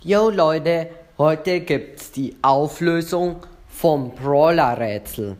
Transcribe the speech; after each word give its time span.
Yo 0.00 0.30
Leute, 0.30 0.90
heute 1.18 1.58
gibt's 1.58 2.12
die 2.12 2.36
Auflösung 2.40 3.44
vom 3.68 4.14
Brawler-Rätsel. 4.14 5.36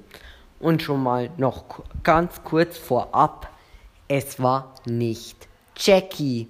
Und 0.59 0.83
schon 0.83 1.01
mal 1.01 1.31
noch 1.37 1.85
ganz 2.03 2.43
kurz 2.43 2.77
vorab, 2.77 3.49
es 4.09 4.43
war 4.43 4.75
nicht 4.85 5.47
Jackie. 5.77 6.49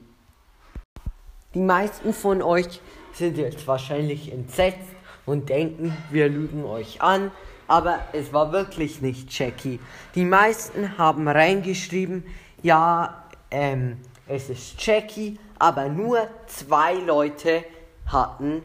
Die 1.53 1.58
meisten 1.58 2.14
von 2.14 2.40
euch 2.40 2.81
sind 3.12 3.36
jetzt 3.36 3.67
wahrscheinlich 3.67 4.32
entsetzt 4.32 4.89
und 5.26 5.50
denken, 5.50 5.95
wir 6.11 6.31
lügen 6.31 6.64
euch 6.64 7.03
an, 7.03 7.31
aber 7.67 7.98
es 8.14 8.32
war 8.32 8.53
wirklich 8.53 9.03
nicht 9.03 9.39
Jackie. 9.39 9.81
Die 10.14 10.25
meisten 10.25 10.96
haben 10.96 11.29
reingeschrieben, 11.29 12.25
ja, 12.62 13.22
ähm, 13.50 13.98
es 14.26 14.48
ist 14.48 14.82
Jackie, 14.82 15.39
aber 15.59 15.90
nur 15.90 16.26
zwei 16.46 16.95
Leute 16.95 17.64
hatten, 18.12 18.62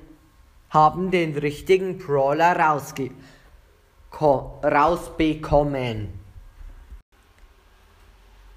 haben 0.70 1.12
den 1.12 1.38
richtigen 1.38 1.98
Brawler 1.98 2.58
rausge 2.58 3.12
rausbekommen. 4.22 6.10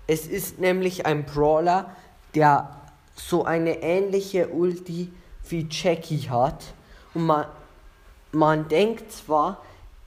Es 0.06 0.26
ist 0.26 0.58
nämlich 0.60 1.06
ein 1.06 1.24
Brawler, 1.24 1.96
der 2.34 2.82
so 3.16 3.44
eine 3.44 3.82
ähnliche 3.82 4.48
Ulti 4.48 5.10
wie 5.48 5.66
Jackie 5.70 6.28
hat. 6.28 6.74
Und 7.14 7.26
man, 7.26 7.46
man 8.32 8.68
denkt 8.68 9.10
zwar, 9.10 9.62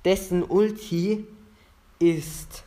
dessen 0.05 0.43
Ulti 0.43 1.25
ist 1.97 2.63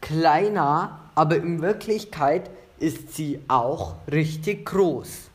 kleiner, 0.00 1.00
aber 1.14 1.36
in 1.36 1.60
Wirklichkeit 1.60 2.50
ist 2.78 3.14
sie 3.14 3.40
auch 3.48 3.96
richtig 4.10 4.64
groß. 4.64 5.31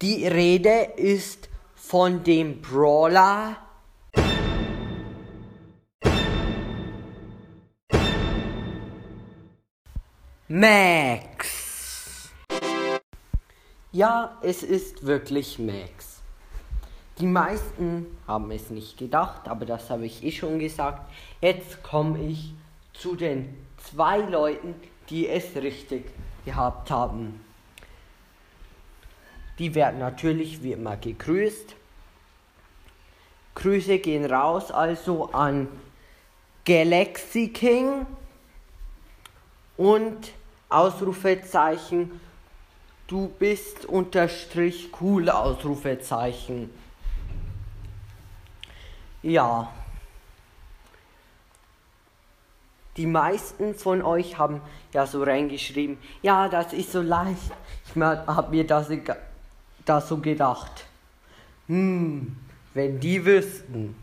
Die 0.00 0.28
Rede 0.28 0.92
ist 0.96 1.48
von 1.74 2.22
dem 2.22 2.62
Brawler 2.62 3.56
Max. 10.46 12.30
Ja, 13.90 14.38
es 14.40 14.62
ist 14.62 15.04
wirklich 15.04 15.58
Max. 15.58 16.20
Die 17.18 17.26
meisten 17.26 18.06
haben 18.28 18.52
es 18.52 18.70
nicht 18.70 18.98
gedacht, 18.98 19.48
aber 19.48 19.66
das 19.66 19.90
habe 19.90 20.06
ich 20.06 20.22
eh 20.22 20.30
schon 20.30 20.60
gesagt. 20.60 21.10
Jetzt 21.40 21.82
komme 21.82 22.22
ich 22.22 22.54
zu 22.92 23.16
den 23.16 23.66
zwei 23.78 24.18
Leuten, 24.18 24.76
die 25.10 25.26
es 25.26 25.56
richtig 25.56 26.04
gehabt 26.44 26.88
haben. 26.92 27.47
Die 29.58 29.74
werden 29.74 29.98
natürlich 29.98 30.62
wie 30.62 30.72
immer 30.72 30.96
gegrüßt. 30.96 31.74
Grüße 33.54 33.98
gehen 33.98 34.24
raus 34.24 34.70
also 34.70 35.30
an 35.32 35.68
Galaxy 36.64 37.48
King 37.48 38.06
und 39.76 40.32
Ausrufezeichen 40.68 42.20
du 43.08 43.28
bist 43.38 43.86
unterstrich 43.86 44.90
cool 45.00 45.28
Ausrufezeichen. 45.28 46.70
Ja. 49.22 49.72
Die 52.96 53.06
meisten 53.06 53.74
von 53.74 54.02
euch 54.02 54.38
haben 54.38 54.60
ja 54.92 55.06
so 55.06 55.22
reingeschrieben, 55.22 55.98
ja, 56.22 56.48
das 56.48 56.72
ist 56.72 56.92
so 56.92 57.00
leicht. 57.00 57.52
Ich 57.86 58.00
habe 58.00 58.50
mir 58.50 58.66
das, 58.66 58.88
das 59.88 60.08
so 60.08 60.18
gedacht. 60.18 60.86
Hm, 61.66 62.36
wenn 62.74 63.00
die 63.00 63.24
wüssten. 63.24 63.94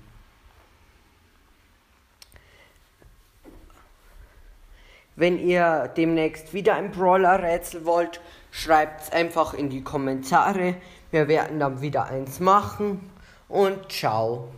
Wenn 5.15 5.39
ihr 5.39 5.91
demnächst 5.95 6.53
wieder 6.53 6.75
ein 6.75 6.91
Brawler-Rätsel 6.91 7.85
wollt, 7.85 8.19
schreibt 8.51 9.03
es 9.03 9.11
einfach 9.11 9.53
in 9.53 9.69
die 9.69 9.81
Kommentare. 9.81 10.75
Wir 11.11 11.27
werden 11.27 11.59
dann 11.59 11.81
wieder 11.81 12.05
eins 12.05 12.39
machen. 12.41 13.09
Und 13.47 13.91
ciao. 13.91 14.49